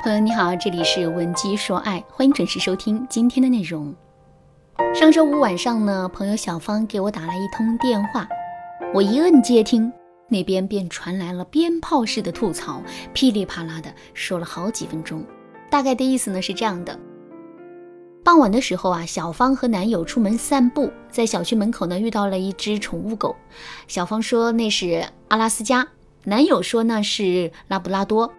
[0.00, 3.92] 朋友你好，这里是文姬说爱，欢迎准时收听今天的内容。
[4.94, 8.28] 上周五晚上呢，朋友小芳给我打来一通电话，
[8.94, 9.92] 我一摁接听，
[10.28, 12.80] 那边便传来了鞭炮式的吐槽，
[13.12, 15.24] 噼里啪啦的说了好几分钟。
[15.68, 16.96] 大概的意思呢是这样的：
[18.22, 23.34] 傍晚的时候啊，小芳和男友出门散步，在小区门口呢遇到了一只宠物狗，
[23.88, 25.88] 小芳说那是阿拉斯加，
[26.22, 28.32] 男友说那是拉布拉多。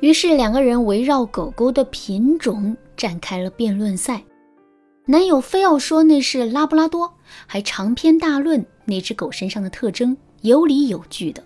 [0.00, 4.22] 于是两个人围绕狗狗的品种展开了辩论赛，
[5.06, 7.12] 男友非要说那是拉布拉多，
[7.46, 11.42] 还长篇大论那只狗身上的特征，有理有据的。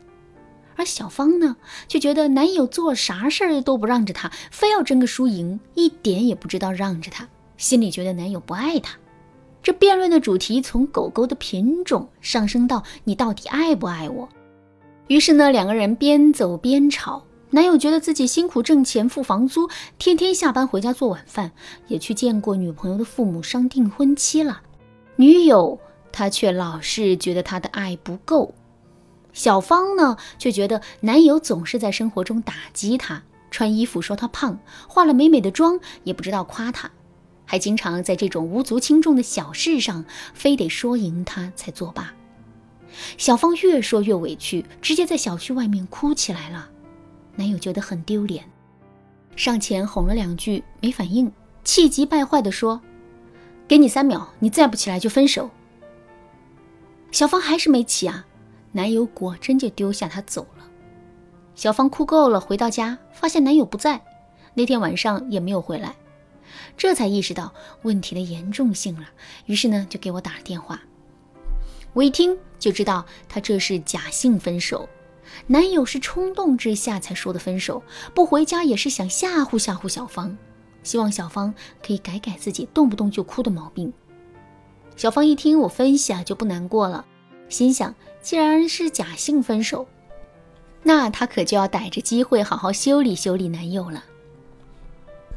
[0.77, 1.57] 而小芳呢，
[1.89, 8.99] 却觉得男友做啥事儿都不让着她，非要争个输赢，一点也不知道让着她，心里觉得男友不爱她。
[9.63, 14.29] 这辩论的主题从狗狗的品种上升到你到底爱不爱我。
[15.07, 17.23] 于是呢，两个人边走边吵。
[17.55, 21.53] 男友觉得自己辛苦挣钱付房租，天天下班回家做晚饭，
[21.87, 24.63] 也去见过女朋友的父母商定婚期了。
[25.17, 25.79] 女友
[26.11, 28.55] 她却老是觉得他的爱不够。
[29.35, 36.91] 小芳呢，却觉得男友总是在生活中打击她，穿衣服说她胖，化了美美的妆也不知道夸她，
[37.45, 42.15] 还经常在这种无足轻重的小事上非得说赢他才作罢。
[43.19, 46.71] 小芳越说越委屈，直接在小区外面哭起来了。
[47.35, 48.45] 男友觉得很丢脸，
[49.37, 51.33] 上前哄了两句，没反应，
[51.65, 52.81] 气急败坏地说
[53.67, 55.51] ：“给你三秒，你再不起来就分手。”
[57.11, 58.27] 小芳还是没起啊，
[58.73, 60.65] 男友果真就丢下她走了。
[61.55, 64.03] 小芳哭够了，回到家发现男友不在，
[64.55, 65.95] 那天晚上也没有回来，
[66.77, 69.09] 这才意识到问题的严重性了。
[69.47, 70.81] 于是呢，就给我打了电话。
[71.93, 74.89] 我一听就知道他这是假性分手。
[75.47, 77.83] 男友是冲动之下才说的分手，
[78.15, 80.37] 不回家也是想吓唬吓唬小芳，
[80.83, 81.53] 希望小芳
[81.85, 83.93] 可以改改自己动不动就哭的毛病。
[84.97, 87.05] 小芳一听我分析啊，就不难过了，
[87.49, 89.87] 心想既然是假性分手，
[90.83, 94.05] 那她可就要逮着机会好好修理修理男友了。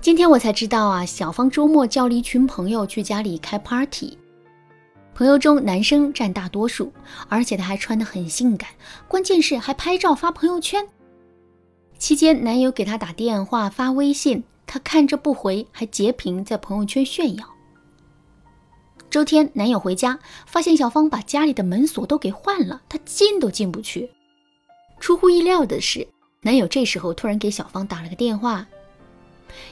[0.02, 4.18] 今天我才知道啊，小芳周末叫了一群朋友去家里开 party。
[5.16, 6.92] 朋友中男生占大多数，
[7.30, 8.70] 而且他还穿得很性感，
[9.08, 10.86] 关键是还拍照发朋友圈。
[11.98, 17.46] 期间，男友给她打电话发微信，她看着不回，还截屏在朋友圈炫耀。
[19.10, 24.12] 周天，男友回家发现小芳把家里的门锁都给换了，他进都进不去。
[25.00, 26.06] 出乎意料的是，
[26.42, 28.68] 男友这时候突然给小芳打了个电话，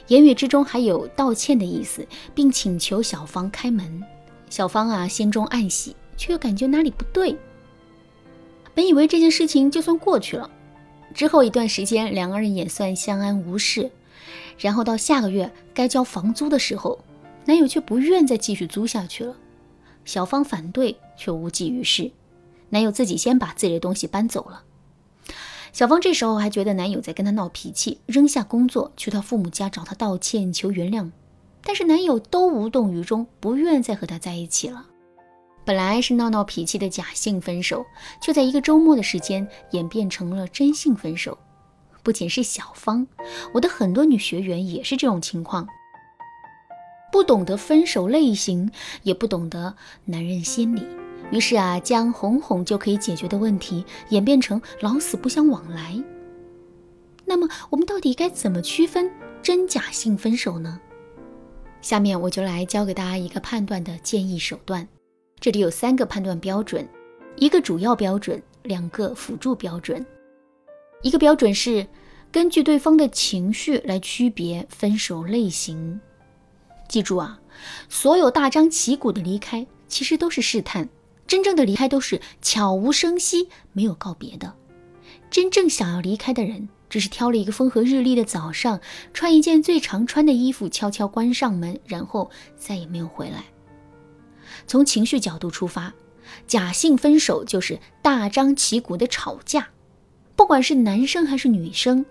[0.06, 4.02] 言语之中还有道歉的意思，并请求小芳开门。
[4.54, 7.36] 小芳啊，心中暗喜，却又感觉哪里不对。
[8.72, 10.48] 本以为这件事情就算过去了，
[11.12, 13.90] 之后一段时间，两个人也算相安无事。
[14.56, 17.00] 然后到下个月该交房租的时候，
[17.46, 19.34] 男友却不愿再继续租下去了。
[20.04, 22.12] 小芳反对，却无济于事。
[22.68, 24.62] 男友自己先把自己的东西搬走了。
[25.72, 31.10] 小芳这时候还觉得男友在跟她闹脾气，扔下工作去她父母家找她道歉求原谅。
[31.64, 34.86] 但是男友都无动于衷，不愿再和她在一起了。
[35.64, 37.84] 本来是闹闹脾气的假性分手，
[38.20, 41.38] 却在一个周末的时间演变成了真性分手。
[42.02, 43.06] 不仅是小芳，
[43.54, 45.66] 我的很多女学员也是这种情况，
[47.10, 48.70] 不懂得分手类型，
[49.04, 50.86] 也不懂得男人心理，
[51.30, 55.98] 于是啊，将哄哄就可以解决的问题演变成老死不相往来。
[57.24, 59.10] 那么，我们到底该怎么区分
[59.42, 60.78] 真假性分手呢？
[61.84, 64.88] 下面我就来教给大家一个判断的建议手段。
[65.38, 66.88] 这里有三个判断标准，
[67.36, 70.02] 一个主要标准，两个辅助标准。
[71.02, 71.86] 一个标准是
[72.32, 76.00] 根据对方的情绪来区别分手类型。
[76.88, 77.38] 记住啊，
[77.90, 80.88] 所有大张旗鼓的离开其实都是试探，
[81.26, 84.54] 真正的离开都是悄无声息，没有告别的。
[85.30, 86.66] 真正想要离开的人。
[86.94, 88.78] 只是挑了一个风和日丽的早上，
[89.12, 93.42] 穿一件最常穿的衣服，悄悄关上门，然后再也没有回来。
[94.68, 95.92] 从情绪角度出发，
[96.46, 99.66] 假性分手就是大张旗鼓的吵架。
[100.36, 102.06] 不管是男生还是女生，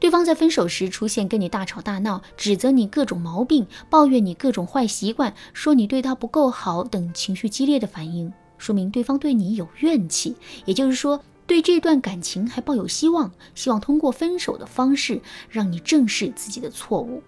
[0.00, 10.34] 对方在分手时出现跟你大吵大闹，指责你各种毛病，抱怨你各种坏习惯，说你对他不够好等情绪激烈的反应，说明对方对你有怨气。
[10.64, 11.22] 也就是说。
[11.46, 15.20] 对这段感情还抱有希望，希望通过分手的方式
[15.50, 17.22] 让你正视自己的错误。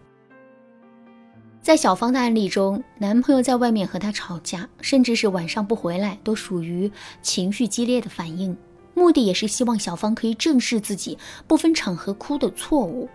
[1.60, 6.90] 在小芳的案例中，男朋友在外面和她吵架，甚至是晚上不回来，都属于
[7.20, 8.56] 情绪激烈的反应，
[8.94, 13.08] 目的也是希望小芳可以正视自己不分场合哭的错误。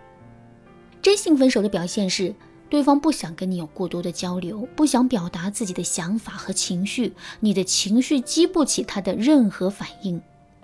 [1.00, 2.34] 真性分手的表现是，
[2.68, 10.22] 对方不想跟你有过多的交流，不想表达自己的想法和情绪，你的情绪激不起他的任何反应。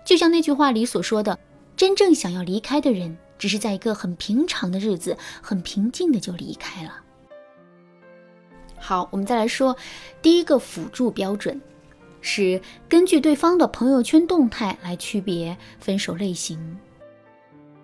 [0.08, 1.38] 就像那句话里所说的，
[1.76, 6.94] 真正想要离开的人，只是在一个很平常的日子，很平静的就离开了。
[8.78, 9.76] 好，我们再来说
[10.22, 11.60] 第一个辅助标准，
[12.22, 12.58] 是
[12.88, 16.58] 根据对方的朋友圈动态来区别分手类型。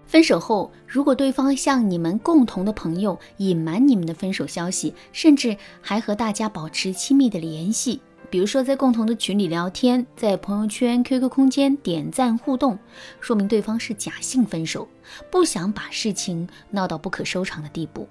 [0.07, 8.01] 分手后，如果对方向你们共同的朋友隐瞒你们的分手消息，甚至还和大家保持亲密的联系，
[8.35, 12.77] 比如说在共同的群里聊天，在朋友圈、QQ 空间点赞互动，
[13.21, 14.89] 说明对方是假性分手，
[15.31, 18.09] 不想把事情闹到不可收场的地步。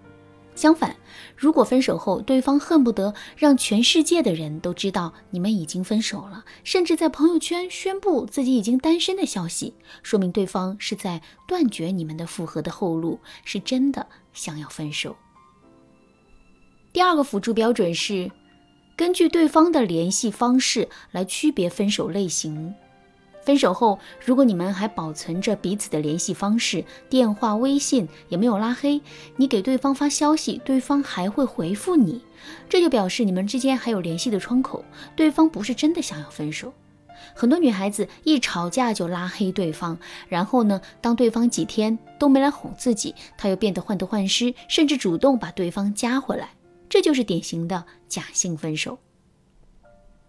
[0.55, 0.95] 相反，
[1.35, 9.73] 如果分手后对方恨不得让全世界的人都知道你们已经分手了，甚至在朋友圈宣布自己已经单身的消息，
[10.03, 15.17] 说明对方是在断绝你们的复合的后路，是真的想要分手。
[16.93, 18.31] 第二个辅助标准是
[18.95, 22.73] 根据对方的联系方式来区别分手类型。
[23.43, 29.01] 分手后，如果你们还保存着彼此的联系方式，电话、微信也没有拉黑，
[29.35, 32.21] 你给对方发消息，对方还会回复你，
[32.69, 34.85] 这就表示你们之间还有联系的窗口，
[35.15, 36.71] 对方不是真的想要分手。
[37.33, 39.97] 很多女孩子一吵架就拉黑对方，
[40.29, 46.49] 然后呢，当对方几天都没来哄自己，她又变得患得患失，甚至主动把对方加回来，
[46.93, 48.99] 这就是典型的假性分手。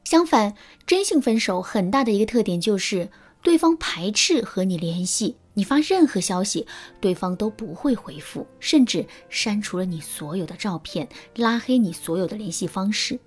[0.02, 0.54] 相反，
[0.86, 3.10] 真性分手很大的一个特点就是
[3.42, 6.66] 对方排斥和你联系，你发任何消息，
[7.02, 11.06] 对方都不会回复，甚至删除了你所有的照片，
[11.36, 13.20] 拉黑你所有的联系方式。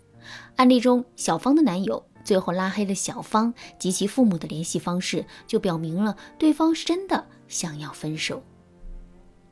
[0.56, 8.42] 案例中，小芳的男友最后拉黑了小芳及其父母的联系方式，就表明了对方是真的想要分手。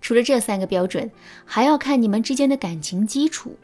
[0.01, 1.11] 除了这三个标准，
[1.45, 3.55] 还要看你们之间的感情基础，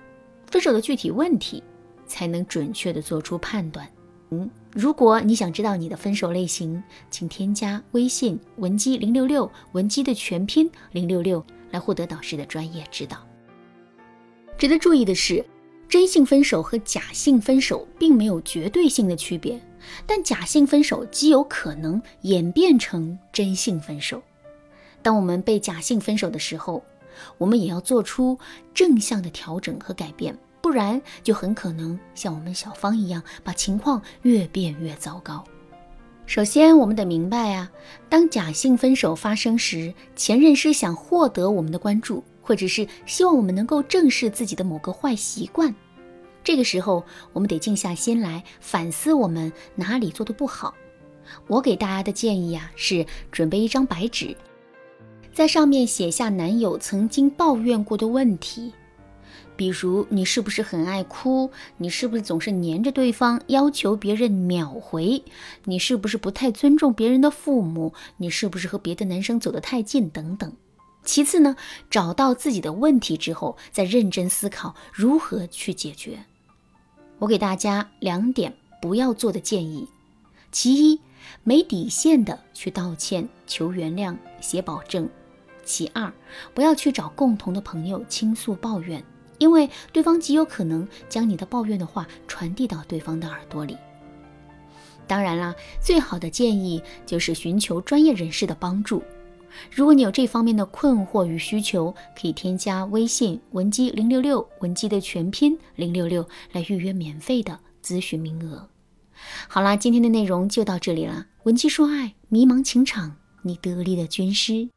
[0.52, 1.64] 分手的具体问题。
[2.12, 3.88] 才能准确的做出判断。
[4.32, 13.26] 嗯，如果你想知道你的分手类型，请添加微信文姬零六六，文姬的全拼零六六，来获得导师的专业指导。
[14.58, 15.46] 值得注意的是，
[15.88, 19.58] 真性分手和假性分手并没有绝对性的区别，
[20.06, 24.22] 但假性分手极有可能演变成真性分手。
[25.02, 26.84] 当我们被假性分手的时候，
[27.38, 28.38] 我们也要做出
[28.74, 30.38] 正向的调整和改变。
[30.62, 35.44] 不然就很可能像我们小芳一样，把情况越变越糟糕。
[36.28, 37.70] 首先，我们得明白啊，
[38.08, 45.74] 当假性分手发生时，前任是想获得我们的关注，或者是希望我们能够正视自己的某个坏习惯。
[46.44, 47.04] 这个时候，
[47.34, 50.74] 我们得静下心来反思我们哪里做的不好。
[51.48, 54.38] 我给大家的建议啊，是准备一张白纸，
[55.34, 58.74] 在上面写下男友曾经抱怨过的问题。
[59.56, 61.50] 比如你是不是很爱哭？
[61.78, 65.24] 你是不是总是黏着对方，要求别人秒回？
[65.66, 67.94] 你是不是不太尊重别人的父母？
[68.18, 70.10] 你是不是和别的男生走得太近？
[70.10, 70.52] 等等。
[71.04, 71.56] 其次呢，
[71.90, 76.18] 找到自己的问题之后，再认真思考如何去解决。
[77.20, 78.52] 我给大家两点
[78.82, 79.88] 不要做的建议：
[80.52, 81.00] 其一，
[81.44, 85.06] 没底线的去道歉、求原谅、写保证；
[85.72, 86.12] 其二，
[86.54, 89.02] 不要去找共同的朋友倾诉抱怨。
[89.38, 93.78] 因为对方极有可能将你的抱怨的话传递到对方的耳朵里。
[95.08, 99.02] 当然啦，最好的建议就是寻求专业人士的帮助。
[99.72, 108.68] 如果你有这方面的困惑与需求，可以添加微信文姬零六六，文姬的全拼零六六来预约免费的咨询名额。
[109.48, 111.26] 好啦，今天的内容就到这里了。
[111.44, 114.70] 文姬说爱，迷茫情场，你得力的军师。